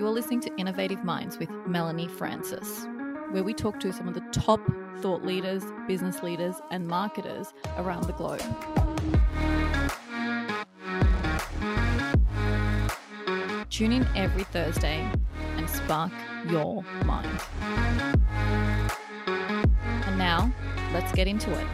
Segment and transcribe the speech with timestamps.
[0.00, 2.86] You're listening to Innovative Minds with Melanie Francis,
[3.32, 4.58] where we talk to some of the top
[5.02, 8.40] thought leaders, business leaders, and marketers around the globe.
[13.68, 15.06] Tune in every Thursday
[15.58, 16.12] and spark
[16.48, 17.28] your mind.
[19.26, 20.50] And now,
[20.94, 21.66] let's get into it.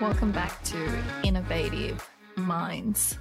[0.00, 3.18] Welcome back to Innovative Minds.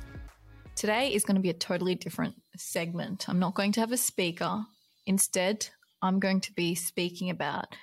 [0.76, 3.28] Today is going to be a totally different segment.
[3.28, 4.64] I'm not going to have a speaker.
[5.06, 5.70] Instead,
[6.02, 7.76] I'm going to be speaking about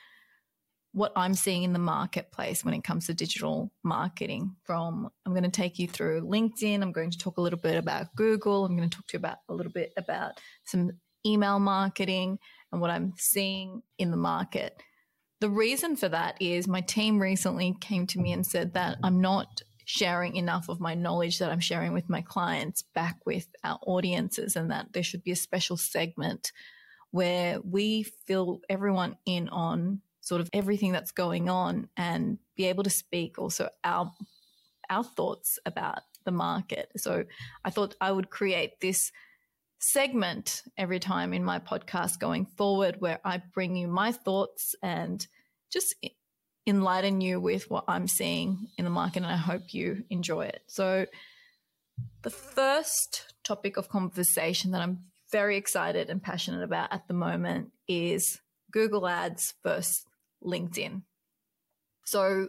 [0.93, 4.57] what I'm seeing in the marketplace when it comes to digital marketing.
[4.65, 7.77] From I'm going to take you through LinkedIn, I'm going to talk a little bit
[7.77, 10.93] about Google, I'm going to talk to you about a little bit about some
[11.27, 12.39] email marketing
[12.73, 14.81] and what I'm seeing in the market.
[15.41, 19.21] The reason for that is my team recently came to me and said that I'm
[19.21, 23.79] not sharing enough of my knowledge that I'm sharing with my clients back with our
[23.87, 26.53] audiences, and that there should be a special segment
[27.13, 32.83] where we fill everyone in on sort of everything that's going on and be able
[32.83, 34.13] to speak also our
[34.91, 36.91] our thoughts about the market.
[36.97, 37.25] So
[37.65, 39.13] I thought I would create this
[39.79, 45.25] segment every time in my podcast going forward where I bring you my thoughts and
[45.71, 45.95] just
[46.67, 50.63] enlighten you with what I'm seeing in the market, and I hope you enjoy it.
[50.67, 51.07] So,
[52.23, 57.73] the first topic of conversation that I'm very excited and passionate about at the moment
[57.89, 60.05] is Google Ads versus
[60.45, 61.03] LinkedIn.
[62.05, 62.49] So,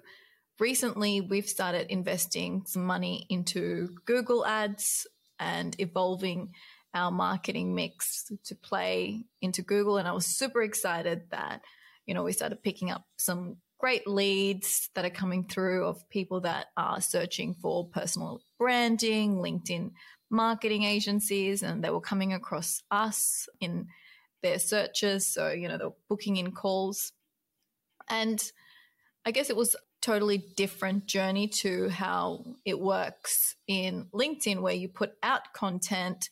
[0.60, 5.08] recently we've started investing some money into Google Ads
[5.40, 6.52] and evolving
[6.94, 9.98] our marketing mix to play into Google.
[9.98, 11.62] And I was super excited that,
[12.08, 16.42] you know, we started picking up some great leads that are coming through of people
[16.42, 19.92] that are searching for personal branding, LinkedIn
[20.30, 23.88] marketing agencies, and they were coming across us in
[24.42, 25.28] their searches.
[25.28, 27.12] So, you know, they're booking in calls.
[28.10, 28.44] And
[29.26, 34.88] I guess it was totally different journey to how it works in LinkedIn, where you
[34.88, 36.30] put out content,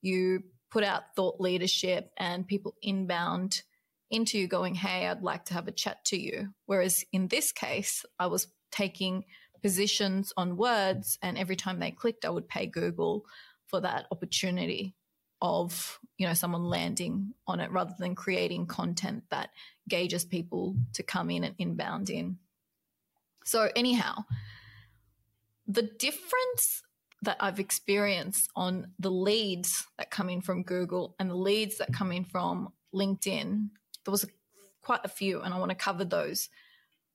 [0.00, 3.62] you put out thought leadership, and people inbound
[4.10, 6.54] into going, Hey, I'd like to have a chat to you.
[6.66, 9.24] Whereas in this case, I was taking
[9.62, 13.24] positions on words, and every time they clicked, I would pay Google
[13.66, 14.94] for that opportunity
[15.40, 19.50] of you know someone landing on it rather than creating content that
[19.88, 22.38] gauges people to come in and inbound in
[23.44, 24.16] so anyhow
[25.66, 26.82] the difference
[27.22, 31.92] that i've experienced on the leads that come in from google and the leads that
[31.92, 33.68] come in from linkedin
[34.04, 34.26] there was
[34.82, 36.48] quite a few, and I want to cover those.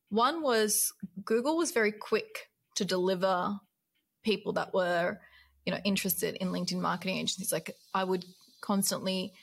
[0.10, 3.60] One was Google was very quick to deliver
[4.24, 5.20] people that were,
[5.66, 7.52] you know, interested in LinkedIn marketing agencies.
[7.52, 8.26] Like I would
[8.62, 9.34] constantly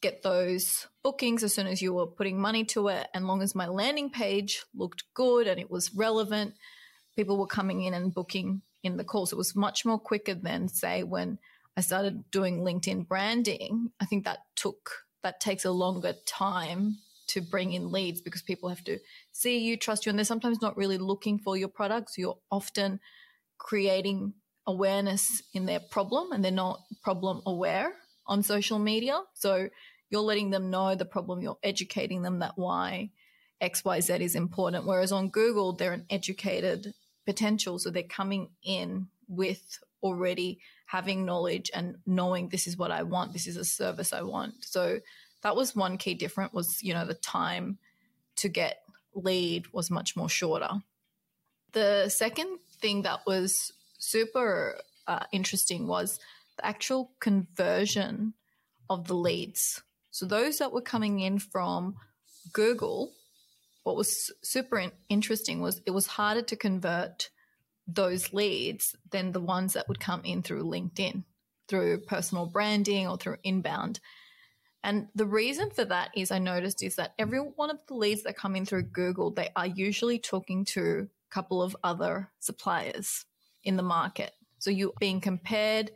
[0.00, 3.08] get those bookings as soon as you were putting money to it.
[3.12, 6.54] And long as my landing page looked good and it was relevant,
[7.16, 9.32] people were coming in and booking in the calls.
[9.32, 11.38] It was much more quicker than say when
[11.76, 13.90] I started doing LinkedIn branding.
[14.00, 14.90] I think that took
[15.22, 16.98] that takes a longer time
[17.28, 18.98] to bring in leads because people have to
[19.32, 22.18] see you, trust you, and they're sometimes not really looking for your products.
[22.18, 23.00] You're often
[23.58, 24.34] creating
[24.66, 27.92] awareness in their problem and they're not problem aware
[28.26, 29.20] on social media.
[29.34, 29.68] So
[30.10, 33.10] you're letting them know the problem, you're educating them that why
[33.62, 34.86] XYZ is important.
[34.86, 36.94] Whereas on Google, they're an educated
[37.26, 37.78] potential.
[37.78, 43.32] So they're coming in with already having knowledge and knowing this is what I want,
[43.32, 44.64] this is a service I want.
[44.64, 45.00] So
[45.42, 47.78] that was one key difference was, you know, the time
[48.36, 48.78] to get
[49.14, 50.70] lead was much more shorter.
[51.72, 56.18] The second thing that was super uh, interesting was
[56.56, 58.34] the actual conversion
[58.88, 59.82] of the leads.
[60.10, 61.96] So those that were coming in from
[62.52, 63.12] Google,
[63.84, 67.30] what was super interesting was it was harder to convert
[67.86, 71.24] those leads than the ones that would come in through LinkedIn,
[71.68, 74.00] through personal branding or through inbound.
[74.82, 78.22] And the reason for that is I noticed is that every one of the leads
[78.22, 83.26] that come in through Google, they are usually talking to a couple of other suppliers
[83.62, 84.32] in the market.
[84.58, 85.90] So you're being compared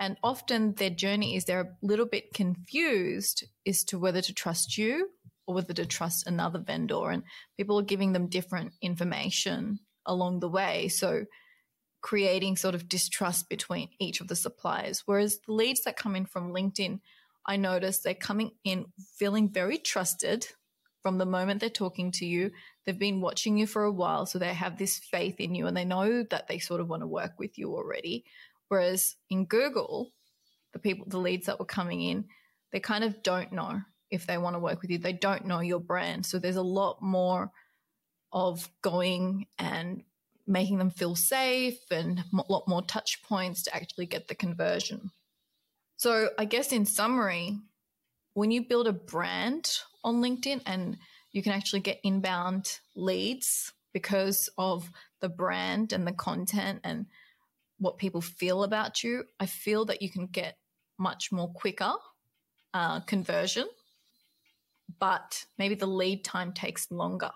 [0.00, 4.76] and often their journey is they're a little bit confused as to whether to trust
[4.76, 5.08] you
[5.46, 7.10] or whether to trust another vendor.
[7.10, 7.22] And
[7.56, 10.88] people are giving them different information along the way.
[10.88, 11.26] So
[12.00, 15.02] creating sort of distrust between each of the suppliers.
[15.06, 17.00] Whereas the leads that come in from LinkedIn,
[17.46, 18.86] I notice they're coming in
[19.16, 20.46] feeling very trusted
[21.02, 22.50] from the moment they're talking to you.
[22.84, 25.76] They've been watching you for a while, so they have this faith in you and
[25.76, 28.24] they know that they sort of want to work with you already.
[28.68, 30.10] Whereas in Google,
[30.72, 32.26] the people, the leads that were coming in,
[32.72, 33.80] they kind of don't know
[34.10, 34.98] if they want to work with you.
[34.98, 36.26] They don't know your brand.
[36.26, 37.50] So there's a lot more
[38.34, 40.02] of going and
[40.46, 45.10] making them feel safe and a lot more touch points to actually get the conversion.
[45.96, 47.56] So, I guess in summary,
[48.34, 50.98] when you build a brand on LinkedIn and
[51.32, 54.90] you can actually get inbound leads because of
[55.20, 57.06] the brand and the content and
[57.78, 60.58] what people feel about you, I feel that you can get
[60.98, 61.92] much more quicker
[62.74, 63.68] uh, conversion,
[64.98, 67.30] but maybe the lead time takes longer,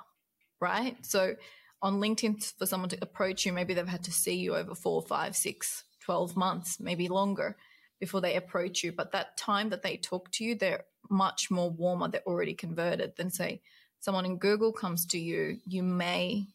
[0.61, 0.97] right?
[1.05, 1.37] So
[1.83, 5.03] on LinkedIn, for someone to approach you, maybe they've had to see you over four,
[5.03, 7.57] five, six, 12 months, maybe longer
[8.01, 8.93] before they approach you.
[8.93, 12.09] But that time that they talk to you, they're much more warmer.
[12.09, 13.61] They're already converted than, say,
[14.01, 15.59] someone in Google comes to you.
[15.67, 16.47] You may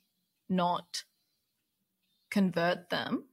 [0.50, 1.04] not
[2.30, 3.26] convert them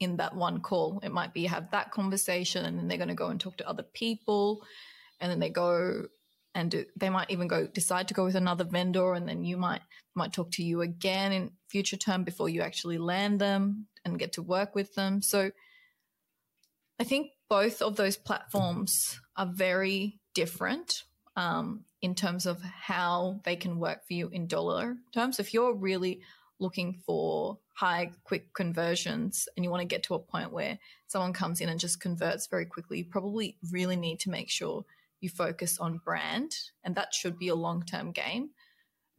[0.00, 1.00] in that one call.
[1.02, 3.56] It might be you have that conversation and then they're going to go and talk
[3.58, 4.62] to other people
[5.20, 6.06] and then they go
[6.54, 9.80] and they might even go decide to go with another vendor and then you might
[10.14, 14.32] might talk to you again in future term before you actually land them and get
[14.34, 15.20] to work with them.
[15.20, 15.50] So
[17.00, 21.02] I think both of those platforms are very different
[21.36, 25.40] um, in terms of how they can work for you in dollar terms.
[25.40, 26.22] If you're really
[26.60, 30.78] looking for high, quick conversions and you want to get to a point where
[31.08, 34.84] someone comes in and just converts very quickly, you probably really need to make sure
[35.24, 36.54] you focus on brand.
[36.84, 38.50] And that should be a long term game.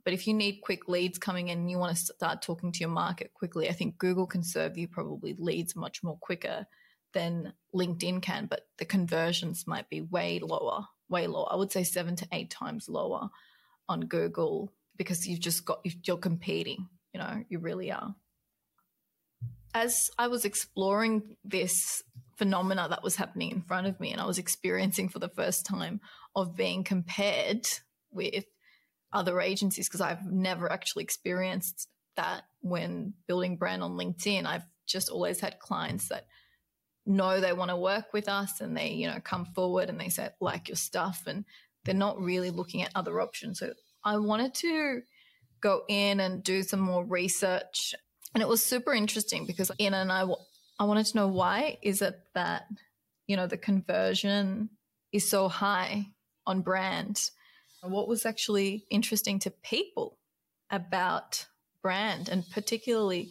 [0.06, 2.80] But if you need quick leads coming in and you want to start talking to
[2.80, 6.68] your market quickly, I think Google can serve you probably leads much more quicker
[7.14, 11.52] than LinkedIn can, but the conversions might be way lower, way lower.
[11.52, 13.30] I would say seven to eight times lower
[13.90, 18.14] on Google because you've just got, you're competing you know, you really are.
[19.76, 22.02] As I was exploring this
[22.38, 25.66] phenomena that was happening in front of me and I was experiencing for the first
[25.66, 26.00] time
[26.34, 27.68] of being compared
[28.10, 28.46] with
[29.12, 34.46] other agencies because I've never actually experienced that when building brand on LinkedIn.
[34.46, 36.26] I've just always had clients that
[37.06, 40.10] know they want to work with us and they, you know, come forward and they
[40.10, 41.44] say, like your stuff and
[41.84, 43.60] they're not really looking at other options.
[43.60, 43.74] So
[44.06, 45.02] I wanted to
[45.60, 47.94] go in and do some more research.
[48.36, 50.28] And it was super interesting because Ina and I,
[50.78, 52.68] I wanted to know why is it that,
[53.28, 54.70] you know, the conversion
[55.14, 56.08] is so high
[56.46, 57.32] on brand?
[57.82, 60.18] What was actually interesting to people
[60.70, 61.46] about
[61.82, 63.30] brand and particularly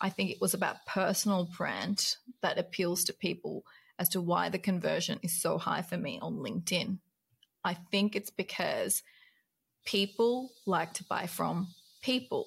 [0.00, 3.64] I think it was about personal brand that appeals to people
[3.98, 6.98] as to why the conversion is so high for me on LinkedIn.
[7.64, 9.02] I think it's because
[9.84, 11.68] people like to buy from
[12.02, 12.46] people.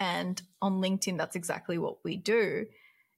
[0.00, 2.66] And on LinkedIn, that's exactly what we do.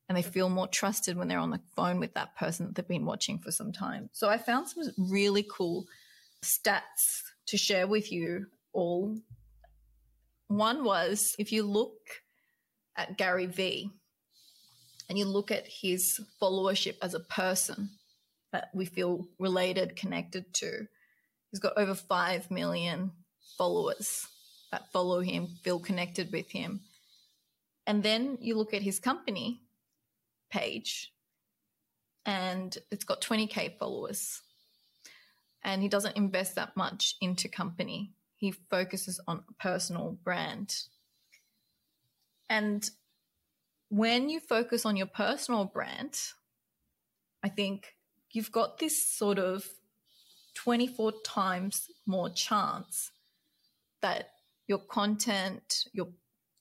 [0.09, 2.87] And they feel more trusted when they're on the phone with that person that they've
[2.87, 4.11] been watching for some time.
[4.13, 5.87] So I found some really cool
[6.45, 9.17] stats to share with you all.
[10.49, 11.95] One was if you look
[12.97, 13.91] at Gary Vee
[15.09, 17.91] and you look at his followership as a person
[18.51, 20.89] that we feel related, connected to,
[21.51, 23.13] he's got over 5 million
[23.57, 24.27] followers
[24.73, 26.81] that follow him, feel connected with him.
[27.87, 29.61] And then you look at his company
[30.51, 31.13] page
[32.27, 34.43] and it's got 20k followers.
[35.63, 38.13] And he doesn't invest that much into company.
[38.37, 40.75] He focuses on personal brand.
[42.51, 42.89] And
[43.89, 46.19] when you focus on your personal brand,
[47.45, 47.95] I think
[48.33, 49.65] you've got this sort of
[50.55, 53.11] 24 times more chance
[54.01, 54.31] that
[54.73, 56.09] your content, your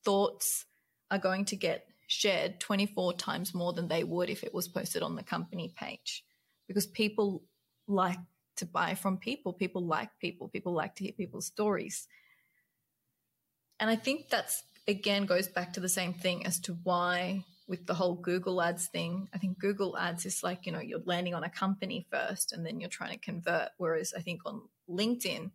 [0.03, 0.65] thoughts
[1.09, 5.01] are going to get shared 24 times more than they would if it was posted
[5.01, 6.25] on the company page
[6.67, 7.41] because people
[7.87, 8.19] like
[8.57, 9.53] to buy from people.
[9.53, 10.49] People like people.
[10.49, 12.05] People like to hear people's stories.
[13.79, 17.85] And I think that's again goes back to the same thing as to why with
[17.85, 21.33] the whole Google ads thing, I think Google ads is like, you know, you're landing
[21.33, 23.69] on a company first and then you're trying to convert.
[23.77, 25.51] Whereas I think on LinkedIn,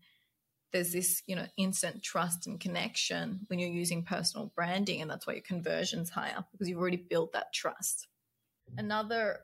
[0.72, 5.26] there's this you know instant trust and connection when you're using personal branding and that's
[5.26, 8.08] why your conversion's higher because you've already built that trust.
[8.76, 9.38] Another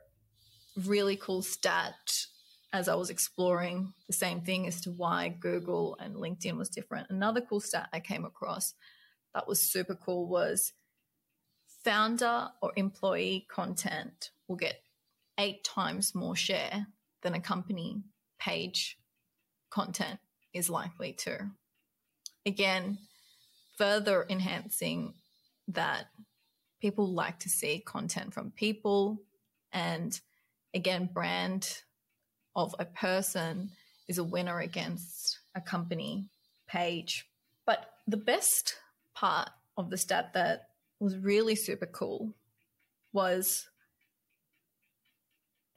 [0.75, 2.25] really cool stat
[2.71, 7.07] as i was exploring the same thing as to why google and linkedin was different
[7.09, 8.73] another cool stat i came across
[9.35, 10.73] that was super cool was
[11.83, 14.81] founder or employee content will get
[15.39, 16.87] eight times more share
[17.21, 18.01] than a company
[18.39, 18.97] page
[19.69, 20.19] content
[20.53, 21.49] is likely to.
[22.45, 22.97] Again,
[23.77, 25.13] further enhancing
[25.67, 26.07] that
[26.81, 29.17] people like to see content from people
[29.71, 30.19] and
[30.73, 31.81] again brand
[32.55, 33.71] of a person
[34.07, 36.29] is a winner against a company
[36.67, 37.25] page.
[37.65, 38.75] But the best
[39.15, 40.67] part of the stat that
[40.99, 42.33] was really super cool
[43.11, 43.69] was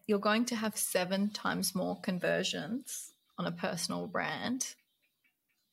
[0.06, 4.74] you're going to have seven times more conversions on a personal brand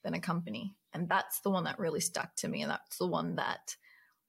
[0.04, 0.76] than a company.
[0.94, 2.62] And that's the one that really stuck to me.
[2.62, 3.76] And that's the one that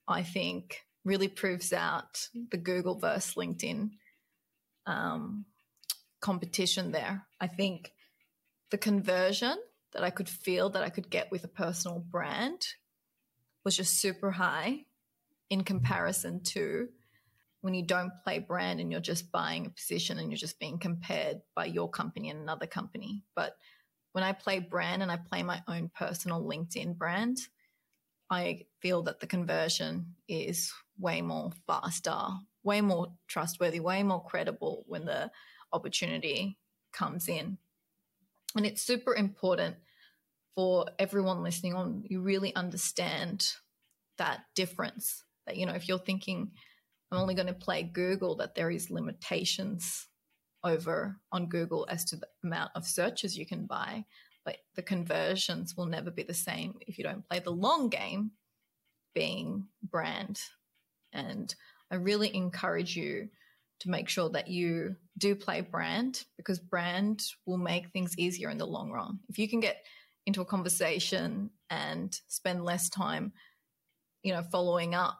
[0.07, 3.91] I think really proves out the Google versus LinkedIn
[4.87, 5.45] um,
[6.21, 7.25] competition there.
[7.39, 7.91] I think
[8.71, 9.57] the conversion
[9.93, 12.65] that I could feel that I could get with a personal brand
[13.63, 14.85] was just super high
[15.49, 16.89] in comparison to
[17.65, 20.77] when you don't play brand and you're just buying a position and you're just being
[20.77, 23.23] compared by your company and another company.
[23.35, 23.55] But
[24.11, 27.39] when I play brand and I play my own personal LinkedIn brand,
[28.29, 32.15] I feel that the conversion is way more faster,
[32.61, 35.31] way more trustworthy, way more credible when the
[35.73, 36.59] opportunity
[36.93, 37.57] comes in.
[38.55, 39.77] And it's super important
[40.53, 43.53] for everyone listening on, you really understand
[44.19, 45.23] that difference.
[45.47, 46.51] That, you know, if you're thinking,
[47.11, 50.07] I'm only going to play Google, that there is limitations
[50.63, 54.03] over on Google as to the amount of searches you can buy,
[54.43, 58.31] but the conversions will never be the same if you don't play the long game
[59.13, 60.39] being brand.
[61.13, 61.53] And
[61.91, 63.29] I really encourage you
[63.79, 68.57] to make sure that you do play brand because brand will make things easier in
[68.57, 69.19] the long run.
[69.29, 69.83] If you can get
[70.25, 73.33] into a conversation and spend less time,
[74.23, 75.19] you know, following up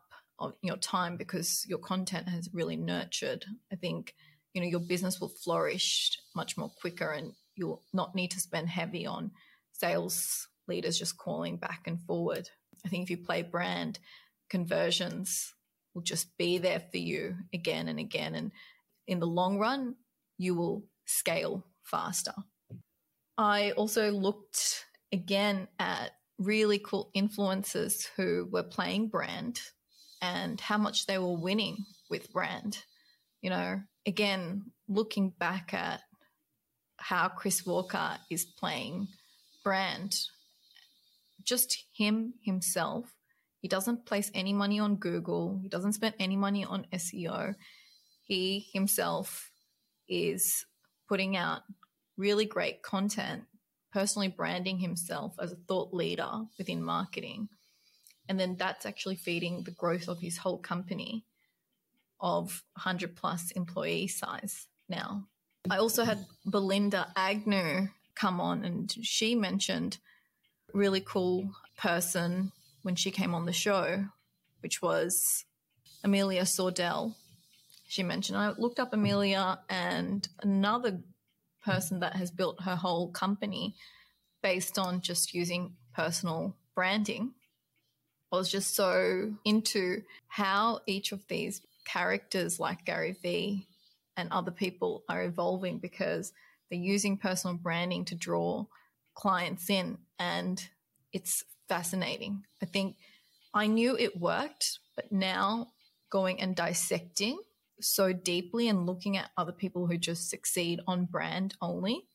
[0.61, 4.13] your time because your content has really nurtured, I think,
[4.53, 8.69] you know, your business will flourish much more quicker and you'll not need to spend
[8.69, 9.31] heavy on
[9.71, 12.49] sales leaders just calling back and forward.
[12.85, 13.99] I think if you play brand,
[14.49, 15.53] conversions
[15.93, 18.35] will just be there for you again and again.
[18.35, 18.51] And
[19.07, 19.95] in the long run,
[20.37, 22.33] you will scale faster.
[23.37, 29.61] I also looked again at really cool influencers who were playing brand
[30.21, 32.83] and how much they were winning with brand.
[33.41, 36.01] You know, again, looking back at
[36.97, 39.07] how Chris Walker is playing
[39.63, 40.17] brand,
[41.43, 43.13] just him himself.
[43.61, 45.59] He doesn't place any money on Google.
[45.61, 47.55] He doesn't spend any money on SEO.
[48.23, 49.51] He himself
[50.07, 50.65] is
[51.07, 51.61] putting out
[52.17, 53.43] really great content
[53.95, 57.47] personally branding himself as a thought leader within marketing.
[58.27, 61.25] And then that's actually feeding the growth of his whole company
[62.19, 65.27] of 100 plus employee size now.
[65.69, 69.97] I also had Belinda Agnew come on and she mentioned
[70.73, 72.51] really cool person
[72.83, 74.05] when she came on the show,
[74.61, 75.45] which was
[76.03, 77.15] Amelia Sordell.
[77.87, 80.99] She mentioned I looked up Amelia and another
[81.63, 83.75] person that has built her whole company
[84.43, 87.33] based on just using personal branding.
[88.31, 93.67] I was just so into how each of these characters, like Gary Vee
[94.17, 96.33] and other people, are evolving because
[96.69, 98.65] they're using personal branding to draw
[99.13, 99.97] clients in.
[100.19, 100.61] And
[101.13, 102.43] it's fascinating.
[102.61, 102.95] I think
[103.53, 105.71] I knew it worked, but now
[106.09, 107.39] going and dissecting
[107.81, 112.05] so deeply and looking at other people who just succeed on brand only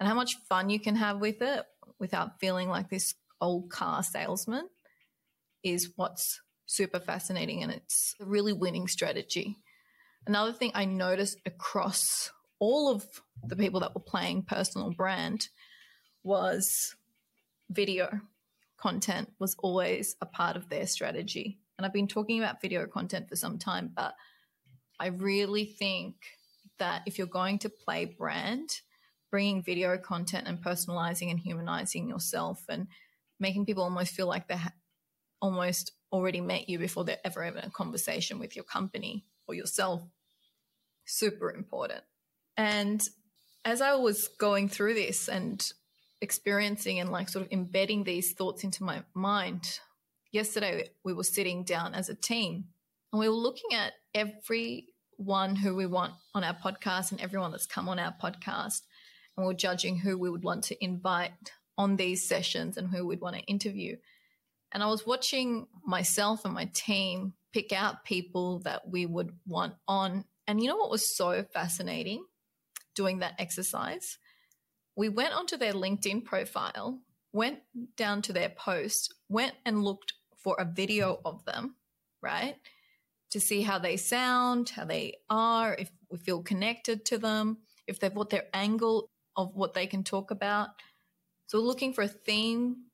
[0.00, 1.64] and how much fun you can have with it
[1.98, 4.68] without feeling like this old car salesman
[5.66, 9.56] is what's super fascinating and it's a really winning strategy.
[10.26, 12.30] Another thing I noticed across
[12.60, 13.04] all of
[13.44, 15.48] the people that were playing personal brand
[16.22, 16.94] was
[17.68, 18.20] video
[18.76, 21.58] content was always a part of their strategy.
[21.76, 24.14] And I've been talking about video content for some time, but
[25.00, 26.14] I really think
[26.78, 28.70] that if you're going to play brand,
[29.32, 32.86] bringing video content and personalizing and humanizing yourself and
[33.40, 34.72] making people almost feel like they ha-
[35.46, 40.02] almost already met you before they're ever having a conversation with your company or yourself.
[41.04, 42.02] Super important.
[42.56, 43.02] And
[43.64, 45.72] as i was going through this and
[46.20, 49.80] experiencing and like sort of embedding these thoughts into my mind
[50.30, 52.64] yesterday we were sitting down as a team
[53.12, 57.66] and we were looking at everyone who we want on our podcast and everyone that's
[57.66, 58.82] come on our podcast.
[59.36, 63.20] And we're judging who we would want to invite on these sessions and who we'd
[63.20, 63.96] want to interview.
[64.72, 69.74] And I was watching myself and my team pick out people that we would want
[69.88, 70.24] on.
[70.46, 72.24] And you know what was so fascinating
[72.94, 74.18] doing that exercise?
[74.96, 77.00] We went onto their LinkedIn profile,
[77.32, 77.60] went
[77.96, 81.76] down to their post, went and looked for a video of them,
[82.22, 82.56] right?
[83.30, 88.00] To see how they sound, how they are, if we feel connected to them, if
[88.00, 90.68] they've what their angle of what they can talk about.
[91.46, 92.84] So looking for a theme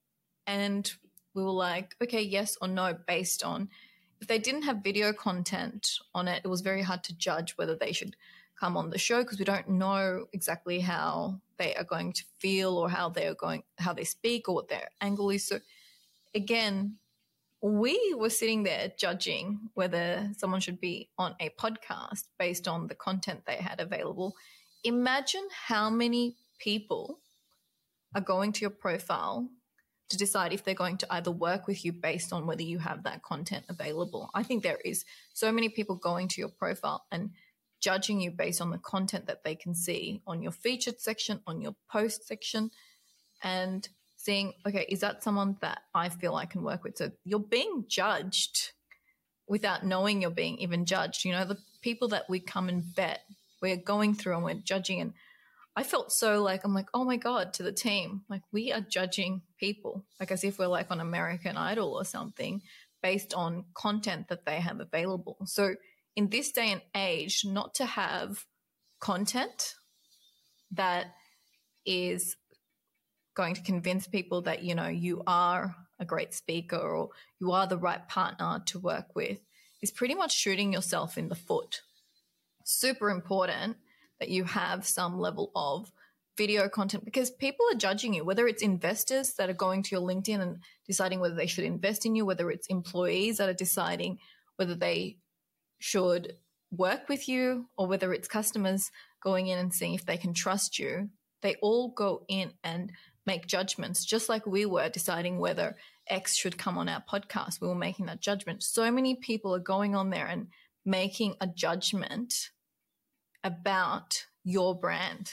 [0.47, 0.93] and
[1.35, 3.69] we were like, okay, yes or no, based on
[4.21, 7.75] if they didn't have video content on it, it was very hard to judge whether
[7.75, 8.15] they should
[8.59, 12.79] come on the show because we don't know exactly how they are going to feel
[12.79, 15.45] or how they are going how they speak or what their angle is.
[15.45, 15.59] So
[16.35, 16.99] again,
[17.61, 22.95] we were sitting there judging whether someone should be on a podcast based on the
[22.95, 24.37] content they had available.
[24.85, 27.19] Imagine how many people
[28.15, 29.49] are going to your profile
[30.13, 33.03] to decide if they're going to either work with you based on whether you have
[33.03, 34.31] that content available.
[34.35, 37.31] I think there is so many people going to your profile and
[37.81, 41.61] judging you based on the content that they can see on your featured section, on
[41.61, 42.71] your post section,
[43.43, 46.97] and seeing, okay, is that someone that I feel I can work with?
[46.97, 48.71] So you're being judged
[49.49, 51.25] without knowing you're being even judged.
[51.25, 53.23] You know, the people that we come and bet,
[53.61, 55.01] we're going through and we're judging.
[55.01, 55.13] And
[55.75, 58.81] I felt so like, I'm like, oh my God, to the team, like we are
[58.81, 62.63] judging people, like as if we're like on American Idol or something
[63.03, 65.39] based on content that they have available.
[65.47, 65.75] So
[66.15, 68.45] in this day and age, not to have
[69.01, 69.75] content
[70.73, 71.07] that
[71.87, 72.37] is
[73.35, 77.11] going to convince people that you know you are a great speaker or
[77.41, 79.39] you are the right partner to work with
[79.83, 81.81] is pretty much shooting yourself in the foot.
[82.65, 83.77] Super important
[84.21, 85.93] that you have some level of
[86.37, 90.07] video content because people are judging you, whether it's investors that are going to your
[90.07, 94.19] LinkedIn and deciding whether they should invest in you, whether it's employees that are deciding
[94.57, 95.19] whether they
[95.79, 96.37] should
[96.71, 98.91] work with you, or whether it's customers
[99.23, 101.11] going in and seeing if they can trust you.
[101.43, 102.93] They all go in and
[103.27, 105.77] make judgments, just like we were deciding whether
[106.09, 107.61] X should come on our podcast.
[107.61, 108.63] We were making that judgment.
[108.63, 110.49] So many people are going on there and
[110.85, 112.51] making a judgment
[113.45, 115.33] about your brand.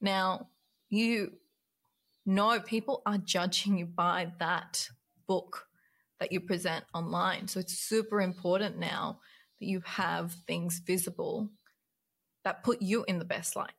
[0.00, 0.48] Now,
[0.88, 1.32] you
[2.24, 4.88] know people are judging you by that
[5.26, 5.66] book
[6.20, 7.48] that you present online.
[7.48, 9.20] So it's super important now
[9.60, 11.48] that you have things visible
[12.44, 13.72] that put you in the best light.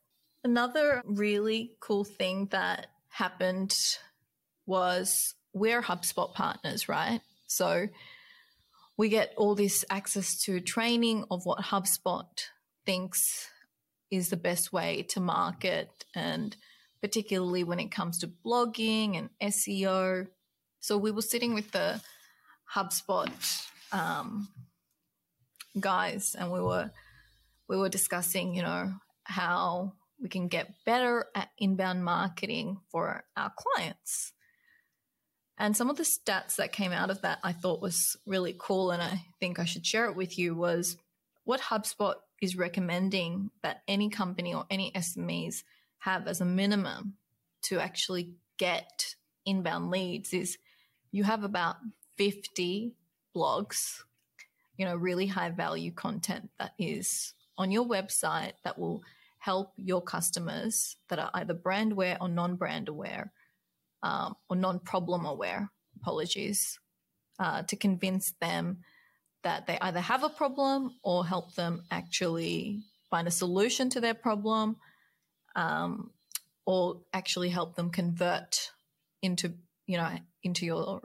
[0.44, 3.76] Another really cool thing that happened
[4.66, 7.22] was we're HubSpot partners, right?
[7.48, 7.88] So
[8.98, 12.26] we get all this access to training of what HubSpot
[12.90, 13.48] thinks
[14.10, 16.58] is the best way to market and
[17.04, 20.26] particularly when it comes to blogging and SEO.
[20.80, 22.02] So we were sitting with the
[22.76, 23.30] HubSpot
[23.92, 24.48] um,
[25.80, 26.90] guys and we were
[27.68, 28.92] we were discussing, you know,
[29.24, 34.34] how we can get better at inbound marketing for our clients.
[35.60, 38.90] And some of the stats that came out of that I thought was really cool,
[38.90, 40.98] and I think I should share it with you was
[41.44, 45.64] what HubSpot is recommending that any company or any SMEs
[46.00, 47.16] have as a minimum
[47.64, 50.58] to actually get inbound leads is
[51.12, 51.78] you have about
[52.18, 52.94] 50
[53.36, 54.02] blogs,
[54.78, 59.04] you know, really high value content that is on your website that will
[59.40, 63.32] help your customers that are either brand aware or non brand aware
[64.04, 66.80] um, or non problem aware, apologies,
[67.40, 68.80] uh, to convince them
[69.44, 74.14] that they either have a problem or help them actually find a solution to their
[74.14, 74.78] problem
[75.56, 76.12] um,
[76.66, 78.72] or actually help them convert
[79.22, 79.54] into
[79.86, 80.10] you know
[80.44, 81.02] into your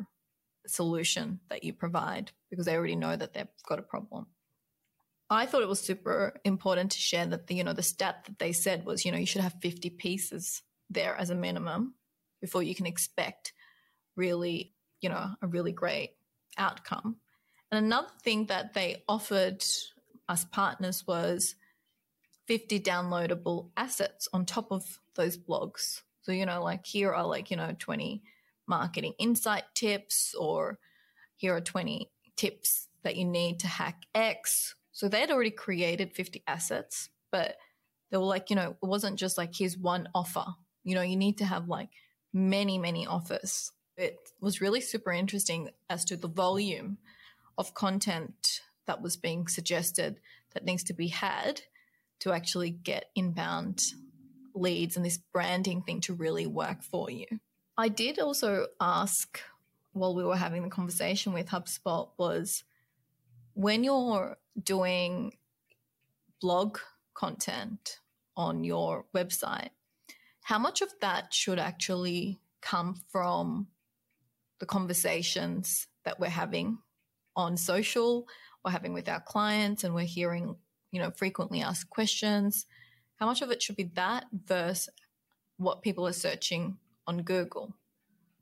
[0.67, 4.27] solution that you provide because they already know that they've got a problem
[5.31, 8.39] I thought it was super important to share that the you know the stat that
[8.39, 11.95] they said was you know you should have 50 pieces there as a minimum
[12.41, 13.53] before you can expect
[14.17, 16.11] really you know a really great
[16.59, 17.17] outcome.
[17.71, 19.65] And another thing that they offered
[20.29, 21.55] us partners was
[22.47, 26.03] 50 downloadable assets on top of those blogs.
[26.23, 28.23] So you know like here are like you know 20
[28.67, 30.79] marketing insight tips or
[31.37, 36.15] here are 20 tips that you need to hack X so they had already created
[36.15, 37.57] 50 assets, but
[38.11, 40.45] they were like, you know, it wasn't just like here's one offer.
[40.85, 41.89] You know, you need to have like
[42.33, 43.73] many, many offers.
[43.97, 46.99] It was really super interesting as to the volume
[47.59, 50.21] of content that was being suggested
[50.53, 51.63] that needs to be had
[52.21, 53.81] to actually get inbound
[54.55, 57.27] leads and this branding thing to really work for you.
[57.77, 59.41] I did also ask
[59.93, 62.65] while we were having the conversation with HubSpot was
[63.55, 65.37] when you're doing
[66.41, 66.79] blog
[67.15, 68.01] content
[68.37, 69.71] on your website,
[70.43, 73.69] how much of that should actually come from
[74.59, 76.79] the conversations that we're having
[77.37, 78.27] on social
[78.65, 80.57] or having with our clients and we're hearing,
[80.93, 82.67] you know, frequently asked questions?
[83.17, 84.89] How much of it should be that versus
[85.57, 87.75] what people are searching on Google.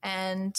[0.03, 0.57] And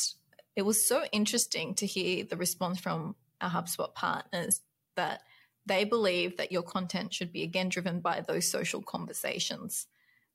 [0.55, 4.61] it was so interesting to hear the response from our HubSpot partners
[4.95, 5.21] that
[5.65, 9.87] they believe that your content should be again driven by those social conversations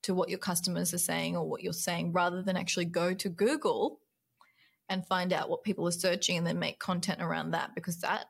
[0.03, 3.29] to what your customers are saying or what you're saying rather than actually go to
[3.29, 4.01] Google
[4.89, 8.27] and find out what people are searching and then make content around that because that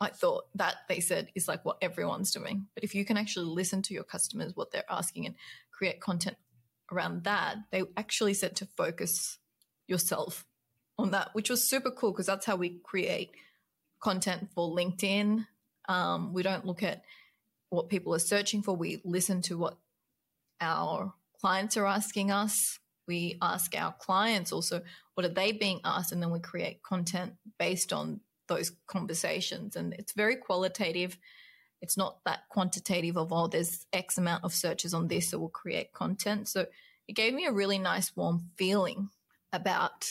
[0.00, 2.66] I thought that they said is like what everyone's doing.
[2.74, 5.34] But if you can actually listen to your customers, what they're asking, and
[5.70, 6.38] create content
[6.90, 9.38] around that, they actually said to focus
[9.86, 10.46] yourself
[10.98, 13.32] on that, which was super cool because that's how we create
[14.02, 15.46] content for LinkedIn.
[15.88, 17.02] Um, we don't look at
[17.68, 19.76] what people are searching for, we listen to what
[20.60, 22.78] our clients are asking us.
[23.06, 24.82] We ask our clients also,
[25.20, 26.12] what are they being asked?
[26.12, 29.76] And then we create content based on those conversations.
[29.76, 31.18] And it's very qualitative.
[31.82, 35.50] It's not that quantitative of, oh, there's X amount of searches on this, so we'll
[35.50, 36.48] create content.
[36.48, 36.64] So
[37.06, 39.10] it gave me a really nice, warm feeling
[39.52, 40.08] about,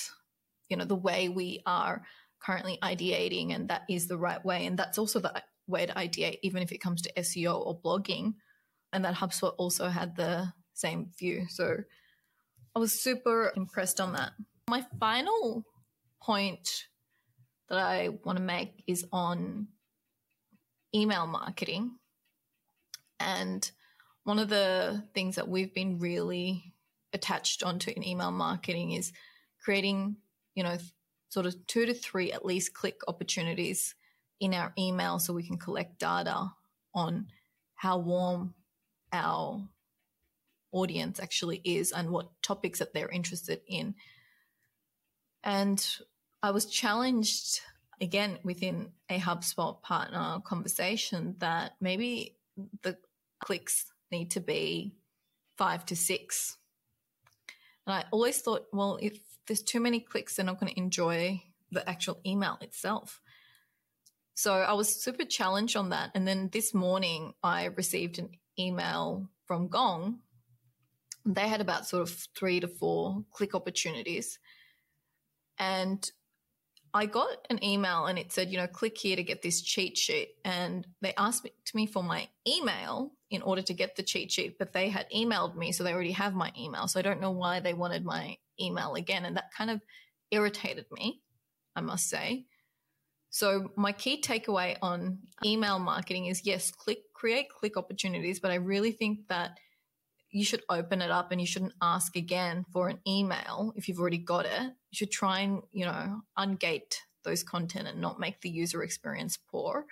[0.69, 2.04] you know, the way we are
[2.39, 4.67] currently ideating, and that is the right way.
[4.67, 8.36] And that's also the way to ideate, even if it comes to SEO or blogging.
[8.93, 11.48] And that HubSpot also had the same view.
[11.50, 11.78] So
[12.76, 14.34] I was super impressed on that.
[14.69, 15.65] My final
[16.21, 16.86] point
[17.69, 19.67] that I want to make is on
[20.93, 21.97] email marketing.
[23.19, 23.69] And
[24.25, 26.75] one of the things that we've been really
[27.13, 29.12] attached onto in email marketing is
[29.60, 30.17] creating,
[30.53, 30.77] you know,
[31.29, 33.95] sort of two to three at least click opportunities
[34.39, 36.51] in our email so we can collect data
[36.93, 37.25] on
[37.73, 38.53] how warm
[39.13, 39.67] our
[40.71, 43.95] audience actually is and what topics that they're interested in.
[45.43, 45.86] And
[46.43, 47.62] I was challenged
[48.02, 52.38] again within a HubSpot partner conversation that maybe
[52.82, 52.97] the
[53.39, 54.95] clicks need to be
[55.58, 56.58] five to six.
[57.86, 61.41] And I always thought, well, if there's too many clicks, they're not going to enjoy
[61.71, 63.21] the actual email itself.
[64.36, 66.12] So I was super challenged on that.
[66.15, 70.19] And then this morning, I received an email from Gong.
[71.25, 74.39] They had about sort of three to four click opportunities.
[75.60, 76.10] And
[76.93, 79.98] I got an email and it said, you know, click here to get this cheat
[79.98, 80.30] sheet.
[80.43, 84.32] And they asked me, to me for my email in order to get the cheat
[84.32, 86.88] sheet, but they had emailed me, so they already have my email.
[86.88, 89.26] So I don't know why they wanted my email again.
[89.26, 89.82] And that kind of
[90.32, 91.22] irritated me,
[91.76, 92.45] I must say.
[93.30, 98.56] So my key takeaway on email marketing is yes, click create click opportunities, but I
[98.56, 99.60] really think that
[100.32, 104.00] you should open it up and you shouldn't ask again for an email if you've
[104.00, 104.62] already got it.
[104.62, 109.38] You should try and, you know, ungate those content and not make the user experience
[109.38, 109.86] poor.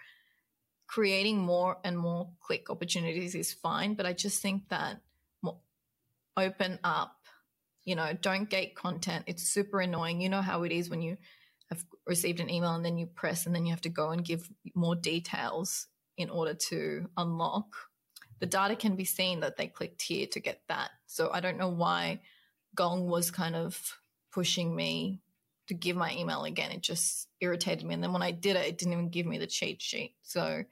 [0.87, 5.01] Creating more and more click opportunities is fine, but I just think that
[6.37, 7.15] open up,
[7.83, 9.25] you know, don't gate content.
[9.27, 10.21] It's super annoying.
[10.21, 11.17] You know how it is when you
[11.69, 14.23] have received an email and then you press and then you have to go and
[14.23, 17.86] give more details in order to unlock
[18.39, 20.91] the data can be seen that they clicked here to get that.
[21.05, 22.21] So I don't know why
[22.75, 23.99] Gong was kind of
[24.31, 25.21] pushing me
[25.67, 26.71] to give my email again.
[26.71, 27.93] It just irritated me.
[27.93, 30.15] And then when I did it, it didn't even give me the cheat sheet.
[30.21, 30.63] So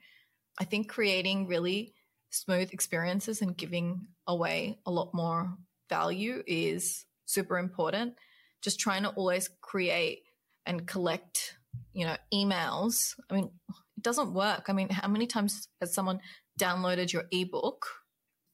[0.58, 1.92] I think creating really
[2.30, 5.56] smooth experiences and giving away a lot more
[5.88, 8.14] value is super important.
[8.62, 10.22] Just trying to always create
[10.64, 11.58] and collect,
[11.92, 13.14] you know, emails.
[13.30, 13.50] I mean,
[13.96, 14.64] it doesn't work.
[14.68, 16.20] I mean, how many times has someone
[16.58, 17.86] downloaded your ebook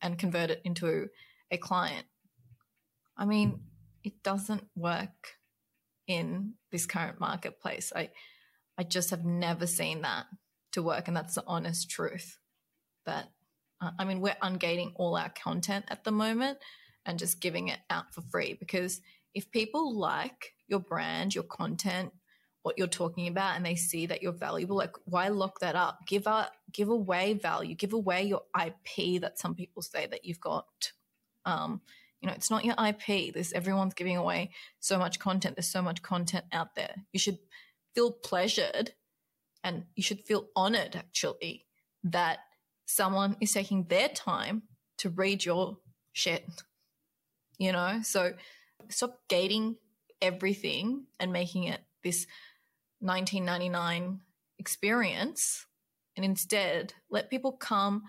[0.01, 1.09] and convert it into
[1.51, 2.07] a client.
[3.17, 3.61] I mean,
[4.03, 5.37] it doesn't work
[6.07, 7.93] in this current marketplace.
[7.95, 8.11] I
[8.79, 10.27] I just have never seen that
[10.73, 12.39] to work and that's the honest truth.
[13.07, 13.29] That
[13.81, 16.59] uh, I mean, we're ungating all our content at the moment
[17.05, 19.01] and just giving it out for free because
[19.35, 22.13] if people like your brand, your content,
[22.63, 26.01] what you're talking about and they see that you're valuable like why lock that up?
[26.07, 30.41] Give up give away value give away your ip that some people say that you've
[30.41, 30.93] got.
[31.45, 31.81] Um
[32.21, 35.57] you know it's not your ip this everyone's giving away so much content.
[35.57, 36.95] There's so much content out there.
[37.13, 37.39] You should
[37.95, 38.93] feel pleasured
[39.65, 41.67] and you should feel honored actually
[42.05, 42.39] that
[42.87, 44.63] someone is taking their time
[44.99, 45.79] to read your
[46.13, 46.45] shit
[47.63, 48.01] you know?
[48.03, 48.33] So
[48.89, 49.77] stop gating
[50.21, 52.27] everything and making it this
[53.03, 54.21] 1999
[54.59, 55.67] experience
[56.17, 58.03] and instead let people come,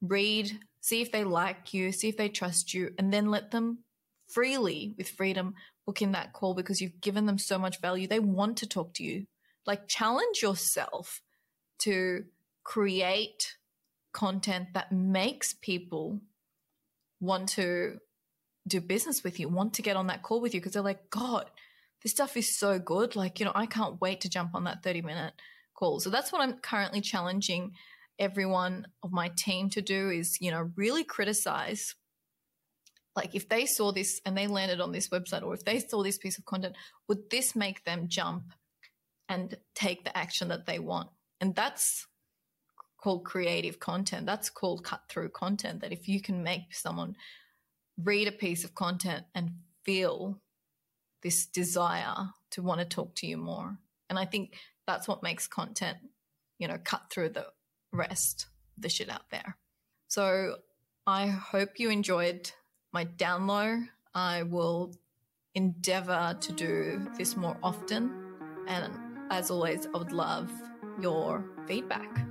[0.00, 3.80] read, see if they like you, see if they trust you, and then let them
[4.28, 8.06] freely, with freedom, book in that call because you've given them so much value.
[8.06, 9.26] They want to talk to you.
[9.66, 11.20] Like, challenge yourself
[11.80, 12.24] to
[12.64, 13.56] create
[14.12, 16.20] content that makes people
[17.20, 17.98] want to
[18.66, 21.10] do business with you, want to get on that call with you because they're like,
[21.10, 21.50] God,
[22.02, 23.16] this stuff is so good.
[23.16, 25.34] Like, you know, I can't wait to jump on that 30 minute
[25.74, 26.00] call.
[26.00, 27.72] So that's what I'm currently challenging
[28.18, 31.94] everyone of my team to do is, you know, really criticize.
[33.16, 36.02] Like if they saw this and they landed on this website or if they saw
[36.02, 36.76] this piece of content,
[37.08, 38.52] would this make them jump
[39.28, 41.08] and take the action that they want?
[41.40, 42.06] And that's
[43.02, 44.26] called creative content.
[44.26, 45.80] That's called cut through content.
[45.80, 47.16] That if you can make someone
[48.02, 49.50] read a piece of content and
[49.84, 50.40] feel
[51.22, 53.78] this desire to want to talk to you more.
[54.08, 54.54] And I think
[54.86, 55.98] that's what makes content,
[56.58, 57.46] you know, cut through the
[57.92, 58.46] rest
[58.78, 59.56] the shit out there.
[60.08, 60.56] So
[61.06, 62.50] I hope you enjoyed
[62.92, 63.86] my download.
[64.14, 64.94] I will
[65.54, 68.12] endeavor to do this more often.
[68.66, 68.92] And
[69.30, 70.50] as always, I would love
[71.00, 72.26] your feedback.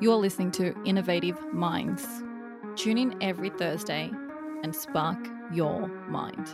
[0.00, 2.06] You're listening to Innovative Minds.
[2.76, 4.10] Tune in every Thursday
[4.62, 5.18] and spark
[5.52, 6.48] your mind.